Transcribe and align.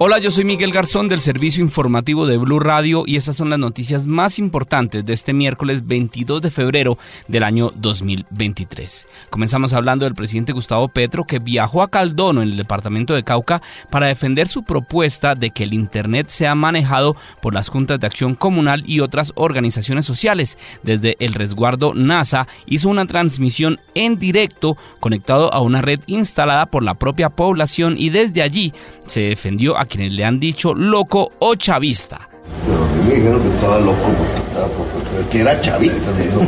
Hola, 0.00 0.20
yo 0.20 0.30
soy 0.30 0.44
Miguel 0.44 0.70
Garzón 0.70 1.08
del 1.08 1.18
servicio 1.18 1.60
informativo 1.60 2.24
de 2.24 2.36
Blue 2.36 2.60
Radio 2.60 3.02
y 3.04 3.16
estas 3.16 3.34
son 3.34 3.50
las 3.50 3.58
noticias 3.58 4.06
más 4.06 4.38
importantes 4.38 5.04
de 5.04 5.12
este 5.12 5.32
miércoles 5.32 5.88
22 5.88 6.40
de 6.40 6.52
febrero 6.52 6.96
del 7.26 7.42
año 7.42 7.72
2023. 7.74 9.08
Comenzamos 9.28 9.72
hablando 9.72 10.04
del 10.04 10.14
presidente 10.14 10.52
Gustavo 10.52 10.86
Petro 10.86 11.24
que 11.24 11.40
viajó 11.40 11.82
a 11.82 11.90
Caldono 11.90 12.42
en 12.42 12.50
el 12.50 12.56
departamento 12.56 13.12
de 13.12 13.24
Cauca 13.24 13.60
para 13.90 14.06
defender 14.06 14.46
su 14.46 14.62
propuesta 14.62 15.34
de 15.34 15.50
que 15.50 15.64
el 15.64 15.74
Internet 15.74 16.28
sea 16.28 16.54
manejado 16.54 17.16
por 17.42 17.52
las 17.52 17.68
juntas 17.68 17.98
de 17.98 18.06
acción 18.06 18.36
comunal 18.36 18.84
y 18.86 19.00
otras 19.00 19.32
organizaciones 19.34 20.06
sociales. 20.06 20.58
Desde 20.84 21.16
el 21.18 21.34
resguardo 21.34 21.92
NASA 21.92 22.46
hizo 22.66 22.88
una 22.88 23.06
transmisión 23.06 23.80
en 23.96 24.16
directo 24.20 24.76
conectado 25.00 25.52
a 25.52 25.60
una 25.60 25.82
red 25.82 25.98
instalada 26.06 26.66
por 26.66 26.84
la 26.84 26.94
propia 26.94 27.30
población 27.30 27.96
y 27.98 28.10
desde 28.10 28.42
allí 28.42 28.72
se 29.08 29.22
defendió 29.22 29.76
a 29.76 29.87
quienes 29.88 30.12
le 30.12 30.24
han 30.24 30.38
dicho 30.38 30.74
loco 30.74 31.32
o 31.38 31.54
chavista. 31.54 32.20
Pero 32.64 32.84
a 32.84 32.86
mí 32.86 33.08
me 33.08 33.14
dijeron 33.14 33.42
que 33.42 33.48
estaba 33.48 33.78
loco 33.78 33.96
porque, 34.02 34.48
estaba, 34.48 34.68
porque 34.68 35.30
que 35.30 35.40
era 35.40 35.60
chavista, 35.60 36.10
me 36.12 36.24
dijo. 36.24 36.40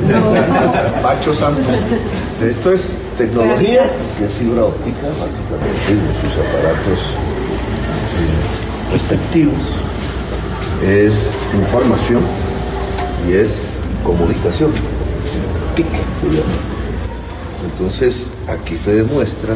Pacho 1.02 1.34
Santos. 1.34 1.76
Esto 2.42 2.72
es 2.72 2.94
tecnología, 3.16 3.90
que 4.18 4.24
es 4.24 4.32
fibra 4.32 4.64
óptica, 4.64 5.08
básicamente, 5.18 5.92
y 5.92 5.96
sus 6.20 6.32
aparatos 6.46 7.00
eh, 8.20 8.92
respectivos. 8.92 9.58
Es 10.86 11.32
información 11.54 12.22
y 13.28 13.32
es 13.32 13.70
comunicación. 14.04 14.72
TIC 15.74 15.86
se 15.86 16.26
llama. 16.28 16.70
Entonces, 17.70 18.34
aquí 18.48 18.76
se 18.76 18.94
demuestra 18.94 19.54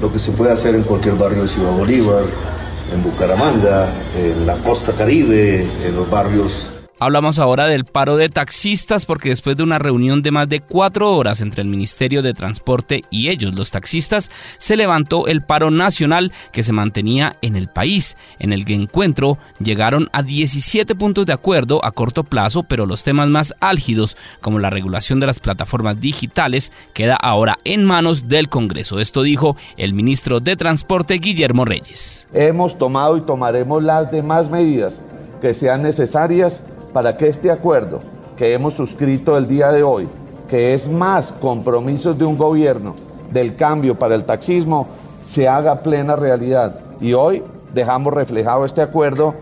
lo 0.00 0.12
que 0.12 0.18
se 0.18 0.32
puede 0.32 0.52
hacer 0.52 0.74
en 0.74 0.82
cualquier 0.82 1.14
barrio 1.14 1.42
de 1.42 1.48
Ciudad 1.48 1.70
Bolívar, 1.70 2.24
en 2.94 3.02
Bucaramanga, 3.02 3.88
en 4.16 4.46
la 4.46 4.56
costa 4.58 4.92
caribe, 4.92 5.66
en 5.84 5.96
los 5.96 6.08
barrios 6.08 6.73
Hablamos 7.04 7.38
ahora 7.38 7.66
del 7.66 7.84
paro 7.84 8.16
de 8.16 8.30
taxistas 8.30 9.04
porque 9.04 9.28
después 9.28 9.58
de 9.58 9.62
una 9.62 9.78
reunión 9.78 10.22
de 10.22 10.30
más 10.30 10.48
de 10.48 10.60
cuatro 10.60 11.14
horas 11.14 11.42
entre 11.42 11.60
el 11.60 11.68
Ministerio 11.68 12.22
de 12.22 12.32
Transporte 12.32 13.04
y 13.10 13.28
ellos, 13.28 13.54
los 13.54 13.70
taxistas, 13.70 14.30
se 14.56 14.74
levantó 14.74 15.26
el 15.26 15.42
paro 15.42 15.70
nacional 15.70 16.32
que 16.50 16.62
se 16.62 16.72
mantenía 16.72 17.36
en 17.42 17.56
el 17.56 17.68
país. 17.68 18.16
En 18.38 18.54
el 18.54 18.64
encuentro 18.72 19.36
llegaron 19.62 20.08
a 20.14 20.22
17 20.22 20.94
puntos 20.94 21.26
de 21.26 21.34
acuerdo 21.34 21.84
a 21.84 21.90
corto 21.90 22.24
plazo, 22.24 22.62
pero 22.62 22.86
los 22.86 23.04
temas 23.04 23.28
más 23.28 23.54
álgidos, 23.60 24.16
como 24.40 24.58
la 24.58 24.70
regulación 24.70 25.20
de 25.20 25.26
las 25.26 25.40
plataformas 25.40 26.00
digitales, 26.00 26.72
queda 26.94 27.16
ahora 27.16 27.58
en 27.64 27.84
manos 27.84 28.28
del 28.28 28.48
Congreso. 28.48 28.98
Esto 28.98 29.20
dijo 29.20 29.58
el 29.76 29.92
ministro 29.92 30.40
de 30.40 30.56
Transporte, 30.56 31.18
Guillermo 31.18 31.66
Reyes. 31.66 32.26
Hemos 32.32 32.78
tomado 32.78 33.18
y 33.18 33.20
tomaremos 33.20 33.82
las 33.82 34.10
demás 34.10 34.48
medidas 34.48 35.02
que 35.42 35.52
sean 35.52 35.82
necesarias 35.82 36.62
para 36.94 37.16
que 37.16 37.26
este 37.26 37.50
acuerdo 37.50 37.98
que 38.36 38.54
hemos 38.54 38.74
suscrito 38.74 39.36
el 39.36 39.48
día 39.48 39.72
de 39.72 39.82
hoy, 39.82 40.08
que 40.48 40.74
es 40.74 40.88
más 40.88 41.32
compromisos 41.32 42.16
de 42.16 42.24
un 42.24 42.38
gobierno 42.38 42.94
del 43.32 43.56
cambio 43.56 43.96
para 43.96 44.14
el 44.14 44.22
taxismo, 44.22 44.86
se 45.24 45.48
haga 45.48 45.82
plena 45.82 46.14
realidad. 46.14 46.76
Y 47.00 47.12
hoy 47.12 47.42
dejamos 47.74 48.14
reflejado 48.14 48.64
este 48.64 48.80
acuerdo 48.80 49.34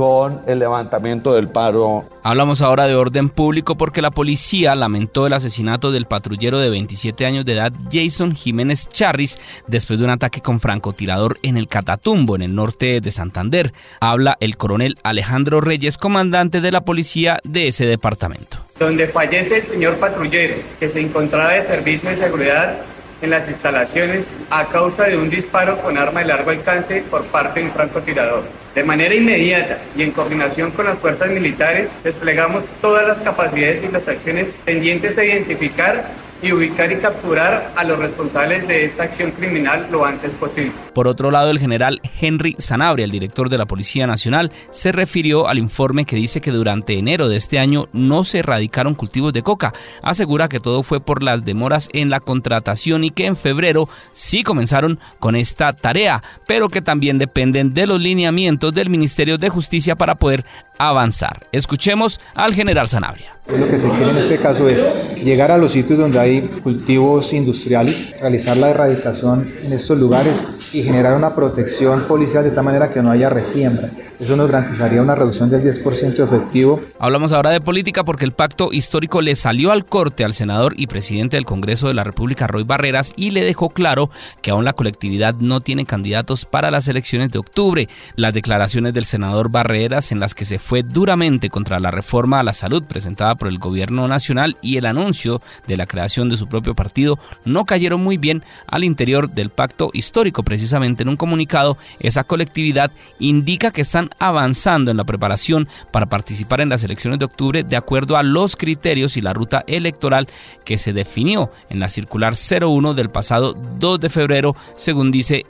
con 0.00 0.40
el 0.46 0.58
levantamiento 0.60 1.34
del 1.34 1.48
paro. 1.48 2.06
Hablamos 2.22 2.62
ahora 2.62 2.86
de 2.86 2.94
orden 2.94 3.28
público 3.28 3.76
porque 3.76 4.00
la 4.00 4.10
policía 4.10 4.74
lamentó 4.74 5.26
el 5.26 5.34
asesinato 5.34 5.92
del 5.92 6.06
patrullero 6.06 6.58
de 6.58 6.70
27 6.70 7.26
años 7.26 7.44
de 7.44 7.52
edad 7.52 7.70
Jason 7.92 8.34
Jiménez 8.34 8.88
Charris 8.88 9.38
después 9.66 9.98
de 9.98 10.06
un 10.06 10.10
ataque 10.10 10.40
con 10.40 10.58
francotirador 10.58 11.36
en 11.42 11.58
el 11.58 11.68
Catatumbo, 11.68 12.34
en 12.34 12.40
el 12.40 12.54
norte 12.54 13.02
de 13.02 13.10
Santander. 13.10 13.74
Habla 14.00 14.38
el 14.40 14.56
coronel 14.56 14.96
Alejandro 15.02 15.60
Reyes, 15.60 15.98
comandante 15.98 16.62
de 16.62 16.72
la 16.72 16.80
policía 16.80 17.38
de 17.44 17.68
ese 17.68 17.84
departamento. 17.84 18.56
Donde 18.78 19.06
fallece 19.06 19.58
el 19.58 19.64
señor 19.64 19.96
patrullero 19.96 20.62
que 20.78 20.88
se 20.88 21.02
encontraba 21.02 21.52
de 21.52 21.62
servicio 21.62 22.08
de 22.08 22.16
seguridad 22.16 22.78
en 23.20 23.28
las 23.28 23.48
instalaciones 23.48 24.30
a 24.48 24.64
causa 24.64 25.04
de 25.04 25.18
un 25.18 25.28
disparo 25.28 25.76
con 25.82 25.98
arma 25.98 26.20
de 26.20 26.26
largo 26.28 26.52
alcance 26.52 27.04
por 27.10 27.22
parte 27.26 27.60
de 27.60 27.66
un 27.66 27.72
francotirador. 27.72 28.44
De 28.74 28.84
manera 28.84 29.14
inmediata 29.14 29.78
y 29.96 30.02
en 30.02 30.12
coordinación 30.12 30.70
con 30.70 30.86
las 30.86 30.98
fuerzas 30.98 31.28
militares, 31.30 31.90
desplegamos 32.04 32.64
todas 32.80 33.06
las 33.06 33.20
capacidades 33.20 33.82
y 33.82 33.88
las 33.88 34.06
acciones 34.06 34.58
pendientes 34.64 35.18
a 35.18 35.24
identificar 35.24 36.08
y 36.42 36.52
ubicar 36.52 36.90
y 36.92 36.96
capturar 36.96 37.72
a 37.76 37.84
los 37.84 37.98
responsables 37.98 38.66
de 38.66 38.84
esta 38.84 39.04
acción 39.04 39.30
criminal 39.32 39.88
lo 39.90 40.04
antes 40.04 40.34
posible. 40.34 40.72
Por 40.94 41.06
otro 41.06 41.30
lado, 41.30 41.50
el 41.50 41.58
general 41.58 42.00
Henry 42.20 42.56
Sanabria, 42.58 43.04
el 43.04 43.10
director 43.10 43.48
de 43.48 43.58
la 43.58 43.66
Policía 43.66 44.06
Nacional, 44.06 44.52
se 44.70 44.92
refirió 44.92 45.48
al 45.48 45.58
informe 45.58 46.04
que 46.04 46.16
dice 46.16 46.40
que 46.40 46.50
durante 46.50 46.98
enero 46.98 47.28
de 47.28 47.36
este 47.36 47.58
año 47.58 47.88
no 47.92 48.24
se 48.24 48.38
erradicaron 48.38 48.94
cultivos 48.94 49.32
de 49.32 49.42
coca. 49.42 49.72
Asegura 50.02 50.48
que 50.48 50.60
todo 50.60 50.82
fue 50.82 51.00
por 51.00 51.22
las 51.22 51.44
demoras 51.44 51.88
en 51.92 52.10
la 52.10 52.20
contratación 52.20 53.04
y 53.04 53.10
que 53.10 53.26
en 53.26 53.36
febrero 53.36 53.88
sí 54.12 54.42
comenzaron 54.42 54.98
con 55.18 55.36
esta 55.36 55.72
tarea, 55.72 56.22
pero 56.46 56.68
que 56.68 56.82
también 56.82 57.18
dependen 57.18 57.74
de 57.74 57.86
los 57.86 58.00
lineamientos 58.00 58.74
del 58.74 58.88
Ministerio 58.88 59.38
de 59.38 59.48
Justicia 59.48 59.96
para 59.96 60.16
poder 60.16 60.44
avanzar. 60.78 61.46
Escuchemos 61.52 62.20
al 62.34 62.54
general 62.54 62.88
Sanabria. 62.88 63.39
Lo 63.58 63.68
que 63.68 63.78
se 63.78 63.88
quiere 63.88 64.10
en 64.10 64.16
este 64.16 64.38
caso 64.38 64.68
es 64.68 65.16
llegar 65.16 65.50
a 65.50 65.58
los 65.58 65.72
sitios 65.72 65.98
donde 65.98 66.18
hay 66.18 66.40
cultivos 66.62 67.32
industriales, 67.32 68.14
realizar 68.20 68.56
la 68.56 68.70
erradicación 68.70 69.48
en 69.64 69.72
estos 69.72 69.98
lugares 69.98 70.42
y 70.72 70.82
generar 70.82 71.16
una 71.16 71.34
protección 71.34 72.02
policial 72.02 72.44
de 72.44 72.50
tal 72.50 72.64
manera 72.64 72.90
que 72.90 73.02
no 73.02 73.10
haya 73.10 73.28
resiembra. 73.28 73.90
Eso 74.20 74.36
nos 74.36 74.50
garantizaría 74.50 75.00
una 75.00 75.14
reducción 75.14 75.48
del 75.48 75.62
10% 75.62 76.22
efectivo. 76.22 76.78
Hablamos 76.98 77.32
ahora 77.32 77.48
de 77.48 77.62
política 77.62 78.04
porque 78.04 78.26
el 78.26 78.32
pacto 78.32 78.68
histórico 78.70 79.22
le 79.22 79.34
salió 79.34 79.72
al 79.72 79.86
corte 79.86 80.24
al 80.24 80.34
senador 80.34 80.74
y 80.76 80.88
presidente 80.88 81.38
del 81.38 81.46
Congreso 81.46 81.88
de 81.88 81.94
la 81.94 82.04
República, 82.04 82.46
Roy 82.46 82.64
Barreras, 82.64 83.14
y 83.16 83.30
le 83.30 83.42
dejó 83.42 83.70
claro 83.70 84.10
que 84.42 84.50
aún 84.50 84.66
la 84.66 84.74
colectividad 84.74 85.36
no 85.36 85.60
tiene 85.60 85.86
candidatos 85.86 86.44
para 86.44 86.70
las 86.70 86.86
elecciones 86.86 87.30
de 87.30 87.38
octubre. 87.38 87.88
Las 88.14 88.34
declaraciones 88.34 88.92
del 88.92 89.06
senador 89.06 89.48
Barreras 89.50 90.12
en 90.12 90.20
las 90.20 90.34
que 90.34 90.44
se 90.44 90.58
fue 90.58 90.82
duramente 90.82 91.48
contra 91.48 91.80
la 91.80 91.90
reforma 91.90 92.40
a 92.40 92.44
la 92.44 92.52
salud 92.52 92.82
presentada 92.82 93.36
por 93.36 93.48
el 93.48 93.58
gobierno 93.58 94.06
nacional 94.06 94.58
y 94.60 94.76
el 94.76 94.84
anuncio 94.84 95.40
de 95.66 95.78
la 95.78 95.86
creación 95.86 96.28
de 96.28 96.36
su 96.36 96.46
propio 96.46 96.74
partido 96.74 97.18
no 97.46 97.64
cayeron 97.64 98.02
muy 98.02 98.18
bien 98.18 98.42
al 98.66 98.84
interior 98.84 99.30
del 99.30 99.48
pacto 99.48 99.88
histórico. 99.94 100.42
Precisamente 100.42 101.04
en 101.04 101.08
un 101.08 101.16
comunicado, 101.16 101.78
esa 102.00 102.24
colectividad 102.24 102.90
indica 103.18 103.70
que 103.70 103.80
están 103.80 104.09
avanzando 104.18 104.90
en 104.90 104.96
la 104.96 105.04
preparación 105.04 105.68
para 105.90 106.06
participar 106.06 106.60
en 106.60 106.68
las 106.68 106.84
elecciones 106.84 107.18
de 107.18 107.24
octubre 107.24 107.62
de 107.62 107.76
acuerdo 107.76 108.16
a 108.16 108.22
los 108.22 108.56
criterios 108.56 109.16
y 109.16 109.20
la 109.20 109.32
ruta 109.32 109.64
electoral 109.66 110.28
que 110.64 110.78
se 110.78 110.92
definió 110.92 111.50
en 111.68 111.80
la 111.80 111.88
circular 111.88 112.34
01 112.34 112.94
del 112.94 113.10
pasado 113.10 113.54
2 113.54 114.00
de 114.00 114.10
febrero, 114.10 114.56
según 114.76 115.10
dice 115.10 115.46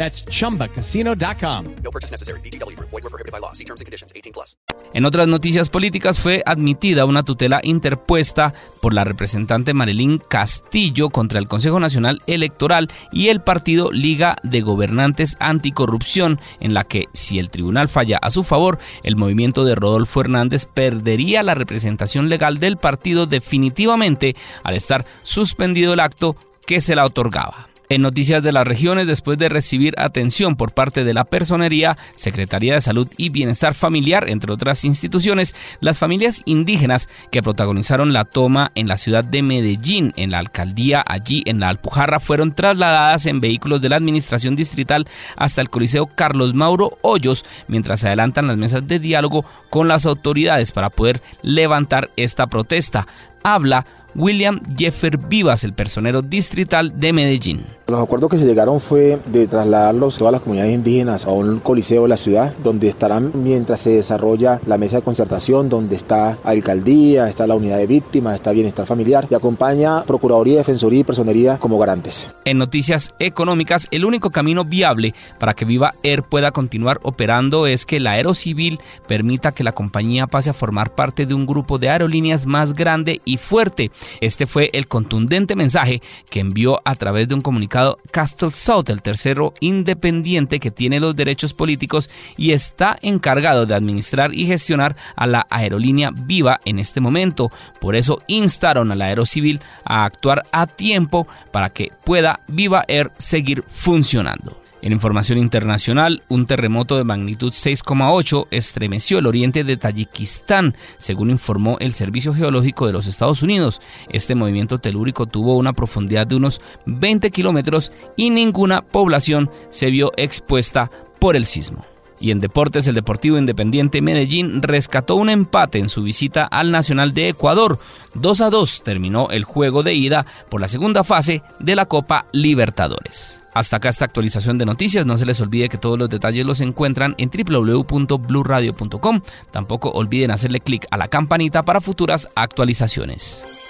That's 0.00 0.24
chumbacasino.com. 0.24 1.64
No 1.84 1.90
purchase 1.90 2.10
necessary. 2.10 2.40
BGW. 2.40 2.74
Void 2.80 3.02
were 3.04 3.10
prohibited 3.10 3.32
by 3.32 3.38
law. 3.38 3.52
See 3.52 3.66
terms 3.66 3.82
and 3.82 3.86
conditions. 3.86 4.14
18 4.16 4.32
plus. 4.32 4.56
En 4.94 5.04
otras 5.04 5.28
noticias 5.28 5.68
políticas 5.68 6.18
fue 6.18 6.42
admitida 6.46 7.04
una 7.04 7.22
tutela 7.22 7.60
interpuesta 7.62 8.54
por 8.80 8.94
la 8.94 9.04
representante 9.04 9.74
Marilyn 9.74 10.16
Castillo 10.16 11.10
contra 11.10 11.38
el 11.38 11.48
Consejo 11.48 11.80
Nacional 11.80 12.22
Electoral 12.26 12.88
y 13.12 13.28
el 13.28 13.42
partido 13.42 13.92
Liga 13.92 14.36
de 14.42 14.62
Gobernantes 14.62 15.36
Anticorrupción, 15.38 16.40
en 16.60 16.72
la 16.72 16.84
que 16.84 17.04
si 17.12 17.38
el 17.38 17.50
tribunal 17.50 17.90
falla 17.90 18.16
a 18.22 18.30
su 18.30 18.42
favor, 18.42 18.78
el 19.02 19.16
movimiento 19.16 19.66
de 19.66 19.74
Rodolfo 19.74 20.22
Hernández 20.22 20.64
perdería 20.64 21.42
la 21.42 21.54
representación 21.54 22.30
legal 22.30 22.58
del 22.58 22.78
partido 22.78 23.26
definitivamente 23.26 24.34
al 24.62 24.76
estar 24.76 25.04
suspendido 25.24 25.92
el 25.92 26.00
acto 26.00 26.36
que 26.66 26.80
se 26.80 26.96
la 26.96 27.04
otorgaba. 27.04 27.69
En 27.90 28.02
noticias 28.02 28.40
de 28.40 28.52
las 28.52 28.68
regiones, 28.68 29.08
después 29.08 29.36
de 29.36 29.48
recibir 29.48 29.94
atención 29.98 30.54
por 30.54 30.70
parte 30.70 31.02
de 31.02 31.12
la 31.12 31.24
Personería, 31.24 31.98
Secretaría 32.14 32.74
de 32.74 32.80
Salud 32.80 33.08
y 33.16 33.30
Bienestar 33.30 33.74
Familiar, 33.74 34.30
entre 34.30 34.52
otras 34.52 34.84
instituciones, 34.84 35.56
las 35.80 35.98
familias 35.98 36.40
indígenas 36.44 37.08
que 37.32 37.42
protagonizaron 37.42 38.12
la 38.12 38.24
toma 38.24 38.70
en 38.76 38.86
la 38.86 38.96
ciudad 38.96 39.24
de 39.24 39.42
Medellín, 39.42 40.12
en 40.14 40.30
la 40.30 40.38
alcaldía 40.38 41.02
allí 41.04 41.42
en 41.46 41.58
la 41.58 41.68
Alpujarra, 41.68 42.20
fueron 42.20 42.54
trasladadas 42.54 43.26
en 43.26 43.40
vehículos 43.40 43.80
de 43.80 43.88
la 43.88 43.96
Administración 43.96 44.54
Distrital 44.54 45.08
hasta 45.34 45.60
el 45.60 45.68
Coliseo 45.68 46.06
Carlos 46.06 46.54
Mauro 46.54 46.96
Hoyos, 47.02 47.44
mientras 47.66 47.98
se 47.98 48.06
adelantan 48.06 48.46
las 48.46 48.56
mesas 48.56 48.86
de 48.86 49.00
diálogo 49.00 49.44
con 49.68 49.88
las 49.88 50.06
autoridades 50.06 50.70
para 50.70 50.90
poder 50.90 51.20
levantar 51.42 52.08
esta 52.14 52.46
protesta. 52.46 53.08
Habla 53.42 53.84
William 54.14 54.60
Jeffer 54.76 55.18
Vivas, 55.18 55.64
el 55.64 55.72
personero 55.72 56.22
distrital 56.22 56.98
de 56.98 57.12
Medellín. 57.12 57.64
Los 57.86 58.00
acuerdos 58.00 58.30
que 58.30 58.36
se 58.36 58.46
llegaron 58.46 58.80
fue 58.80 59.18
de 59.26 59.48
trasladarlos 59.48 60.16
todas 60.16 60.30
las 60.30 60.42
comunidades 60.42 60.74
indígenas 60.74 61.26
a 61.26 61.32
un 61.32 61.58
coliseo 61.58 62.02
de 62.02 62.08
la 62.08 62.16
ciudad, 62.16 62.54
donde 62.62 62.86
estarán 62.86 63.32
mientras 63.34 63.80
se 63.80 63.90
desarrolla 63.90 64.60
la 64.66 64.78
mesa 64.78 64.98
de 64.98 65.02
concertación, 65.02 65.68
donde 65.68 65.96
está 65.96 66.38
alcaldía, 66.44 67.28
está 67.28 67.48
la 67.48 67.56
unidad 67.56 67.78
de 67.78 67.88
víctimas, 67.88 68.36
está 68.36 68.52
bienestar 68.52 68.86
familiar 68.86 69.26
y 69.28 69.34
acompaña 69.34 70.04
Procuraduría, 70.04 70.58
Defensoría 70.58 71.00
y 71.00 71.04
Personería 71.04 71.58
como 71.58 71.78
garantes. 71.78 72.30
En 72.44 72.58
noticias 72.58 73.12
económicas, 73.18 73.88
el 73.90 74.04
único 74.04 74.30
camino 74.30 74.64
viable 74.64 75.14
para 75.38 75.54
que 75.54 75.64
Viva 75.64 75.94
Air 76.04 76.22
pueda 76.22 76.52
continuar 76.52 77.00
operando 77.02 77.66
es 77.66 77.86
que 77.86 77.98
la 77.98 78.12
Aerocivil 78.12 78.78
permita 79.08 79.50
que 79.50 79.64
la 79.64 79.72
compañía 79.72 80.28
pase 80.28 80.50
a 80.50 80.54
formar 80.54 80.94
parte 80.94 81.26
de 81.26 81.34
un 81.34 81.44
grupo 81.44 81.78
de 81.78 81.90
aerolíneas 81.90 82.46
más 82.46 82.74
grande 82.74 83.20
y 83.24 83.36
fuerte. 83.36 83.90
Este 84.20 84.46
fue 84.46 84.70
el 84.72 84.88
contundente 84.88 85.56
mensaje 85.56 86.02
que 86.28 86.40
envió 86.40 86.80
a 86.84 86.94
través 86.94 87.28
de 87.28 87.34
un 87.34 87.40
comunicado 87.40 87.98
Castle 88.10 88.50
South, 88.50 88.88
el 88.88 89.02
tercero 89.02 89.54
independiente 89.60 90.60
que 90.60 90.70
tiene 90.70 91.00
los 91.00 91.16
derechos 91.16 91.54
políticos 91.54 92.10
y 92.36 92.52
está 92.52 92.98
encargado 93.02 93.66
de 93.66 93.74
administrar 93.74 94.34
y 94.34 94.46
gestionar 94.46 94.96
a 95.16 95.26
la 95.26 95.46
aerolínea 95.50 96.10
Viva 96.12 96.60
en 96.64 96.78
este 96.78 97.00
momento. 97.00 97.50
Por 97.80 97.96
eso 97.96 98.22
instaron 98.26 98.92
a 98.92 98.94
la 98.94 99.06
Aerocivil 99.06 99.60
a 99.84 100.04
actuar 100.04 100.44
a 100.52 100.66
tiempo 100.66 101.26
para 101.52 101.70
que 101.70 101.92
pueda 102.04 102.40
Viva 102.48 102.84
Air 102.88 103.12
seguir 103.18 103.64
funcionando. 103.68 104.59
En 104.82 104.92
información 104.92 105.38
internacional, 105.38 106.22
un 106.28 106.46
terremoto 106.46 106.96
de 106.96 107.04
magnitud 107.04 107.52
6,8 107.52 108.46
estremeció 108.50 109.18
el 109.18 109.26
oriente 109.26 109.62
de 109.62 109.76
Tayikistán, 109.76 110.74
según 110.96 111.30
informó 111.30 111.76
el 111.80 111.92
Servicio 111.92 112.32
Geológico 112.32 112.86
de 112.86 112.94
los 112.94 113.06
Estados 113.06 113.42
Unidos. 113.42 113.82
Este 114.08 114.34
movimiento 114.34 114.78
telúrico 114.78 115.26
tuvo 115.26 115.56
una 115.56 115.74
profundidad 115.74 116.26
de 116.26 116.36
unos 116.36 116.62
20 116.86 117.30
kilómetros 117.30 117.92
y 118.16 118.30
ninguna 118.30 118.80
población 118.80 119.50
se 119.68 119.90
vio 119.90 120.12
expuesta 120.16 120.90
por 121.18 121.36
el 121.36 121.44
sismo. 121.44 121.84
Y 122.18 122.30
en 122.30 122.40
deportes, 122.40 122.86
el 122.86 122.94
Deportivo 122.94 123.38
Independiente 123.38 124.02
Medellín 124.02 124.62
rescató 124.62 125.16
un 125.16 125.30
empate 125.30 125.78
en 125.78 125.88
su 125.88 126.02
visita 126.02 126.44
al 126.44 126.70
Nacional 126.70 127.14
de 127.14 127.30
Ecuador. 127.30 127.78
2 128.14 128.40
a 128.42 128.50
2 128.50 128.82
terminó 128.82 129.30
el 129.30 129.44
juego 129.44 129.82
de 129.82 129.94
ida 129.94 130.26
por 130.50 130.60
la 130.60 130.68
segunda 130.68 131.02
fase 131.02 131.42
de 131.58 131.76
la 131.76 131.86
Copa 131.86 132.26
Libertadores. 132.32 133.39
Hasta 133.54 133.76
acá 133.76 133.88
esta 133.88 134.04
actualización 134.04 134.58
de 134.58 134.66
noticias. 134.66 135.06
No 135.06 135.16
se 135.16 135.26
les 135.26 135.40
olvide 135.40 135.68
que 135.68 135.78
todos 135.78 135.98
los 135.98 136.08
detalles 136.08 136.46
los 136.46 136.60
encuentran 136.60 137.14
en 137.18 137.30
www.bluradio.com. 137.30 139.20
Tampoco 139.50 139.90
olviden 139.90 140.30
hacerle 140.30 140.60
clic 140.60 140.86
a 140.90 140.96
la 140.96 141.08
campanita 141.08 141.64
para 141.64 141.80
futuras 141.80 142.28
actualizaciones. 142.34 143.69